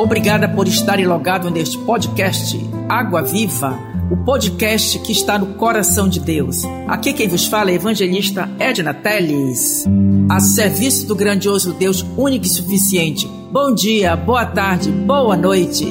[0.00, 3.78] Obrigada por estarem logado neste podcast Água Viva,
[4.10, 6.62] o podcast que está no coração de Deus.
[6.88, 9.84] Aqui quem vos fala é a evangelista Edna Teles,
[10.30, 13.28] a serviço do grandioso Deus único e suficiente.
[13.52, 15.84] Bom dia, boa tarde, boa noite.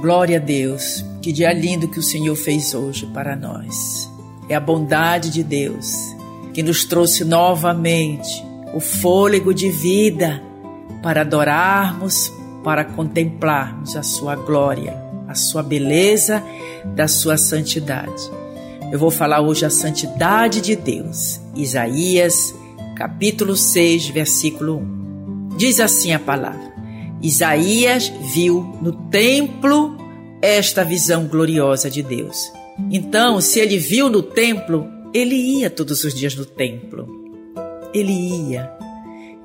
[0.00, 4.10] Glória a Deus, que dia lindo que o Senhor fez hoje para nós.
[4.48, 5.94] É a bondade de Deus
[6.54, 8.42] que nos trouxe novamente
[8.74, 10.42] o fôlego de vida
[11.02, 12.32] para adorarmos,
[12.66, 16.42] para contemplarmos a sua glória, a sua beleza,
[16.96, 18.28] da sua santidade.
[18.90, 21.40] Eu vou falar hoje a santidade de Deus.
[21.54, 22.52] Isaías,
[22.96, 25.56] capítulo 6, versículo 1.
[25.56, 26.74] Diz assim a palavra:
[27.22, 29.96] Isaías viu no templo
[30.42, 32.50] esta visão gloriosa de Deus.
[32.90, 37.06] Então, se ele viu no templo, ele ia todos os dias no templo.
[37.94, 38.10] Ele
[38.50, 38.72] ia.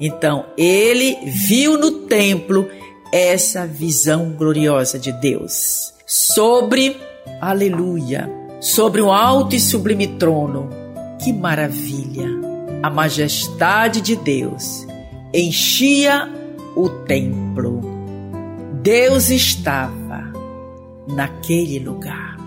[0.00, 2.66] Então, ele viu no templo
[3.12, 6.96] essa visão gloriosa de Deus sobre,
[7.40, 10.68] aleluia, sobre um alto e sublime trono.
[11.22, 12.28] Que maravilha!
[12.82, 14.86] A majestade de Deus
[15.34, 16.28] enchia
[16.74, 17.80] o templo.
[18.82, 20.32] Deus estava
[21.06, 22.38] naquele lugar.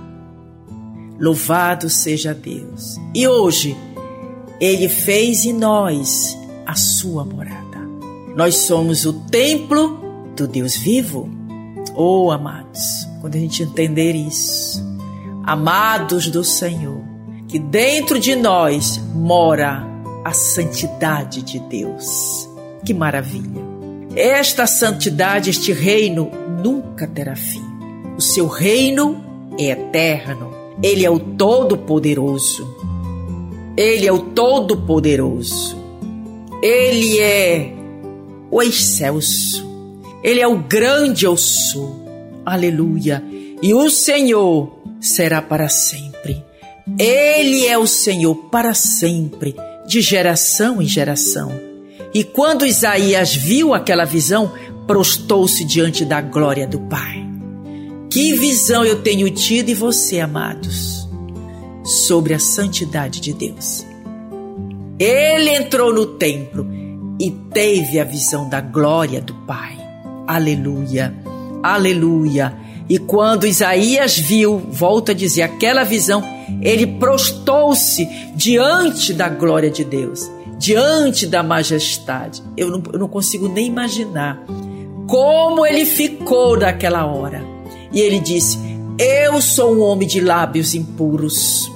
[1.19, 2.97] Louvado seja Deus.
[3.13, 3.77] E hoje,
[4.59, 7.63] Ele fez em nós a sua morada.
[8.35, 10.02] Nós somos o templo
[10.35, 11.29] do Deus vivo?
[11.95, 14.83] Oh, amados, quando a gente entender isso,
[15.43, 17.01] amados do Senhor,
[17.47, 19.85] que dentro de nós mora
[20.23, 22.49] a santidade de Deus.
[22.83, 23.61] Que maravilha!
[24.15, 26.29] Esta santidade, este reino
[26.63, 27.63] nunca terá fim.
[28.17, 29.23] O seu reino
[29.57, 30.51] é eterno.
[30.81, 32.75] Ele é o Todo-Poderoso.
[33.75, 35.77] Ele é o Todo-Poderoso.
[36.61, 37.73] Ele é
[38.51, 39.72] o excelso.
[40.23, 42.03] Ele é o grande eu sou.
[42.45, 43.23] Aleluia.
[43.61, 46.43] E o Senhor será para sempre.
[46.97, 49.55] Ele é o Senhor para sempre,
[49.87, 51.51] de geração em geração.
[52.13, 54.51] E quando Isaías viu aquela visão,
[54.85, 57.25] prostou-se diante da glória do Pai.
[58.09, 61.07] Que visão eu tenho tido e você, amados,
[61.83, 63.85] sobre a santidade de Deus.
[64.99, 66.67] Ele entrou no templo
[67.19, 69.82] e teve a visão da glória do Pai.
[70.27, 71.13] Aleluia,
[71.61, 72.53] aleluia.
[72.89, 76.23] E quando Isaías viu, volta a dizer, aquela visão,
[76.61, 82.43] ele prostou-se diante da glória de Deus, diante da majestade.
[82.57, 84.43] Eu não, eu não consigo nem imaginar
[85.07, 87.43] como ele ficou naquela hora.
[87.91, 88.57] E ele disse:
[88.97, 91.71] Eu sou um homem de lábios impuros,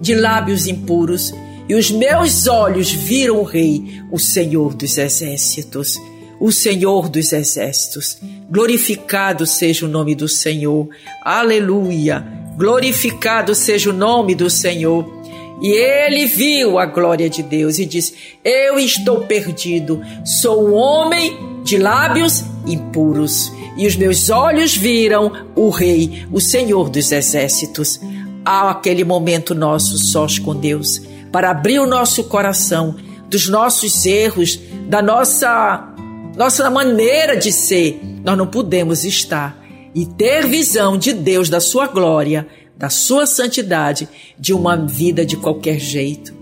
[0.00, 1.34] de lábios impuros,
[1.68, 5.98] e os meus olhos viram o Rei, o Senhor dos Exércitos
[6.40, 8.18] o Senhor dos Exércitos.
[8.50, 10.88] Glorificado seja o nome do Senhor.
[11.22, 12.24] Aleluia.
[12.56, 15.16] Glorificado seja o nome do Senhor.
[15.60, 18.14] E ele viu a glória de Deus e disse:
[18.44, 25.70] Eu estou perdido, sou um homem de lábios impuros, e os meus olhos viram o
[25.70, 27.98] Rei, o Senhor dos Exércitos.
[28.44, 31.00] Há aquele momento nosso sós com Deus,
[31.32, 32.94] para abrir o nosso coração
[33.28, 35.95] dos nossos erros, da nossa
[36.36, 39.64] nossa maneira de ser, nós não podemos estar
[39.94, 44.06] e ter visão de Deus, da sua glória, da sua santidade,
[44.38, 46.34] de uma vida de qualquer jeito,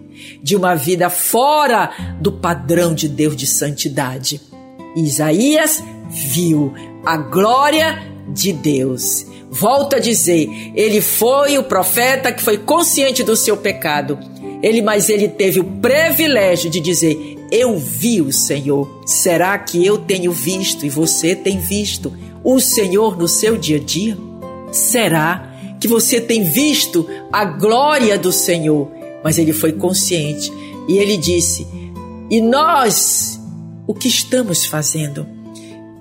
[0.43, 4.41] de uma vida fora do padrão de Deus de santidade.
[4.97, 6.75] Isaías viu
[7.07, 8.03] a glória
[8.33, 9.25] de Deus.
[9.49, 14.19] Volto a dizer, ele foi o profeta que foi consciente do seu pecado.
[14.61, 19.03] Ele, mas ele teve o privilégio de dizer: eu vi o Senhor.
[19.07, 22.13] Será que eu tenho visto e você tem visto
[22.43, 24.17] o Senhor no seu dia a dia?
[24.73, 25.51] Será
[25.81, 28.91] que você tem visto a glória do Senhor?
[29.23, 30.53] Mas ele foi consciente
[30.89, 31.67] e ele disse:
[32.31, 33.41] E nós,
[33.87, 35.27] o que estamos fazendo?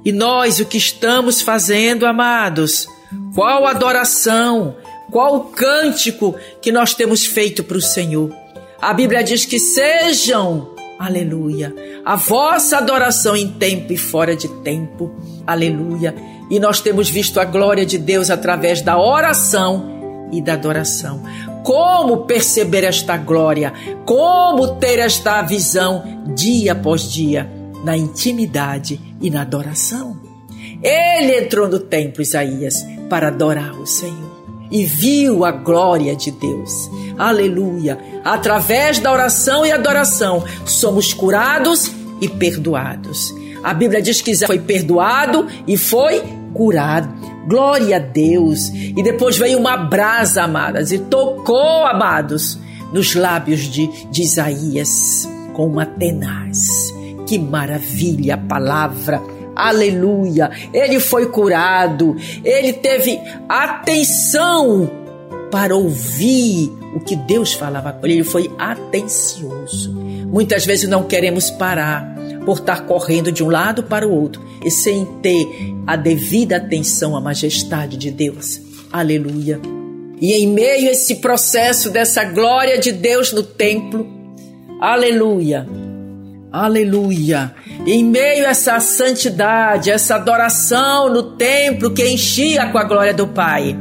[0.06, 2.88] E nós, o que estamos fazendo, amados?
[3.34, 4.76] Qual adoração?
[5.10, 8.34] Qual cântico que nós temos feito para o Senhor?
[8.82, 11.74] A Bíblia diz que sejam Aleluia.
[12.06, 15.12] A vossa adoração em tempo e fora de tempo.
[15.46, 16.16] Aleluia.
[16.50, 21.24] E nós temos visto a glória de Deus através da oração e da adoração.
[21.64, 23.74] Como perceber esta glória?
[24.06, 27.50] Como ter esta visão dia após dia
[27.84, 30.22] na intimidade e na adoração?
[30.82, 34.33] Ele entrou no templo, Isaías, para adorar o Senhor
[34.74, 36.90] e viu a glória de Deus.
[37.16, 38.00] Aleluia!
[38.26, 43.32] Através da oração e adoração, somos curados e perdoados.
[43.64, 46.24] A Bíblia diz que Isaías foi perdoado e foi
[46.56, 47.08] curado.
[47.48, 48.70] Glória a Deus.
[48.70, 52.58] E depois veio uma brasa, amadas, e tocou, amados,
[52.92, 56.92] nos lábios de, de Isaías com uma tenaz.
[57.28, 59.22] Que maravilha a palavra.
[59.56, 60.52] Aleluia.
[60.74, 62.16] Ele foi curado.
[62.44, 64.90] Ele teve atenção
[65.52, 68.16] para ouvir o que Deus falava com ele.
[68.16, 69.94] Ele foi atencioso.
[69.94, 72.14] Muitas vezes não queremos parar
[72.46, 75.48] por estar correndo de um lado para o outro e sem ter
[75.86, 78.60] a devida atenção à majestade de Deus.
[78.92, 79.60] Aleluia.
[80.20, 84.08] E em meio a esse processo dessa glória de Deus no templo,
[84.80, 85.68] aleluia,
[86.52, 87.54] aleluia,
[87.86, 93.28] em meio a essa santidade, essa adoração no templo que enchia com a glória do
[93.28, 93.76] Pai,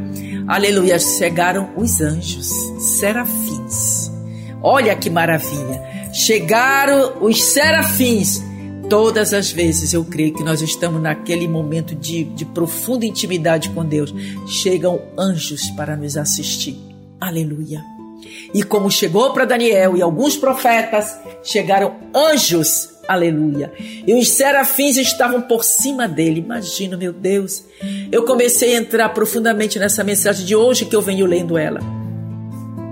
[0.49, 2.49] aleluia, chegaram os anjos,
[2.99, 4.11] serafins.
[4.63, 5.91] Olha que maravilha!
[6.13, 8.43] Chegaram os serafins
[8.93, 13.83] Todas as vezes eu creio que nós estamos naquele momento de, de profunda intimidade com
[13.83, 14.15] Deus.
[14.47, 16.77] Chegam anjos para nos assistir.
[17.19, 17.83] Aleluia.
[18.53, 22.91] E como chegou para Daniel e alguns profetas, chegaram anjos.
[23.09, 23.73] Aleluia.
[24.07, 26.41] E os serafins estavam por cima dele.
[26.41, 27.65] Imagina, meu Deus.
[28.11, 31.81] Eu comecei a entrar profundamente nessa mensagem de hoje que eu venho lendo ela.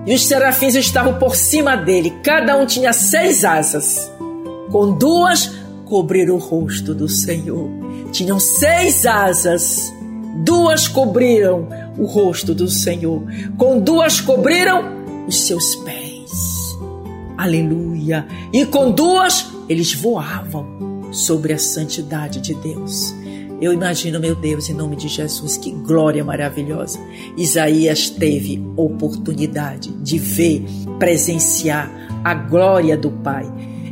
[0.07, 2.13] E os serafins estavam por cima dele.
[2.23, 4.11] Cada um tinha seis asas.
[4.71, 5.53] Com duas
[5.91, 7.69] cobrir o rosto do Senhor.
[8.13, 9.93] Tinham seis asas,
[10.45, 11.69] duas cobriram
[11.99, 13.23] o rosto do Senhor,
[13.59, 14.85] com duas cobriram
[15.27, 16.79] os seus pés.
[17.37, 18.27] Aleluia!
[18.53, 23.15] E com duas eles voavam sobre a santidade de Deus.
[23.61, 26.99] Eu imagino, meu Deus, em nome de Jesus, que glória maravilhosa.
[27.37, 30.65] Isaías teve oportunidade de ver,
[30.99, 31.89] presenciar
[32.25, 33.45] a glória do Pai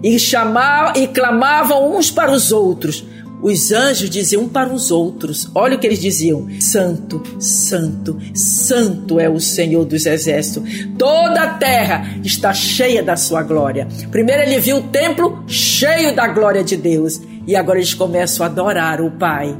[0.02, 3.04] e chamavam e clamavam uns para os outros.
[3.42, 5.50] Os anjos diziam um para os outros.
[5.54, 10.88] Olha o que eles diziam: Santo, Santo, Santo é o Senhor dos Exércitos.
[10.98, 13.86] Toda a terra está cheia da sua glória.
[14.10, 17.20] Primeiro ele viu o templo cheio da glória de Deus.
[17.46, 19.56] E agora eles começam a adorar o Pai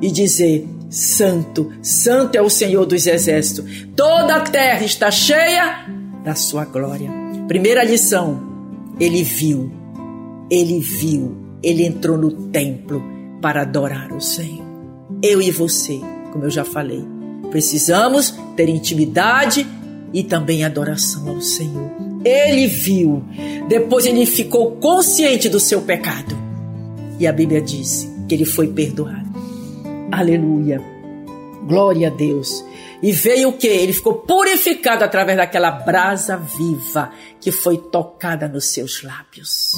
[0.00, 3.86] e dizer: Santo, Santo é o Senhor dos Exércitos.
[3.96, 5.84] Toda a terra está cheia
[6.24, 7.10] da sua glória.
[7.48, 8.40] Primeira lição:
[9.00, 9.72] ele viu
[10.50, 13.02] ele viu, ele entrou no templo
[13.40, 14.64] para adorar o Senhor.
[15.22, 16.00] Eu e você,
[16.32, 17.04] como eu já falei,
[17.50, 19.66] precisamos ter intimidade
[20.12, 21.90] e também adoração ao Senhor.
[22.24, 23.22] Ele viu,
[23.68, 26.36] depois ele ficou consciente do seu pecado.
[27.18, 29.26] E a Bíblia diz que ele foi perdoado.
[30.10, 30.80] Aleluia.
[31.66, 32.64] Glória a Deus.
[33.02, 33.66] E veio o que?
[33.66, 37.10] Ele ficou purificado através daquela brasa viva
[37.40, 39.72] que foi tocada nos seus lábios.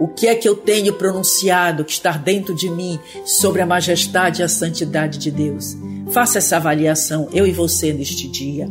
[0.00, 4.40] O que é que eu tenho pronunciado que está dentro de mim sobre a majestade
[4.40, 5.76] e a santidade de Deus?
[6.10, 8.68] Faça essa avaliação, eu e você, neste dia.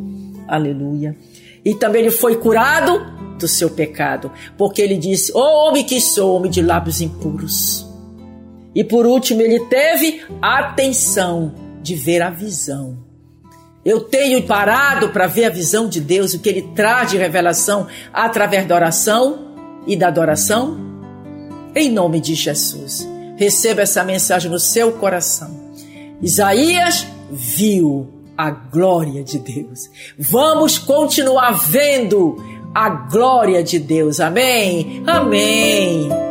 [0.48, 1.16] Aleluia.
[1.64, 3.00] E também ele foi curado
[3.40, 7.88] do seu pecado, porque ele disse: Ô oh, homem que sou, homem de lábios impuros.
[8.76, 13.03] E por último, ele teve atenção de ver a visão.
[13.86, 17.88] Eu tenho parado para ver a visão de Deus, o que ele traz de revelação
[18.14, 19.54] através da oração
[19.86, 20.78] e da adoração?
[21.76, 25.74] Em nome de Jesus, receba essa mensagem no seu coração.
[26.22, 28.08] Isaías viu
[28.38, 29.90] a glória de Deus.
[30.18, 32.38] Vamos continuar vendo
[32.74, 34.20] a glória de Deus.
[34.20, 35.04] Amém?
[35.06, 36.23] Amém.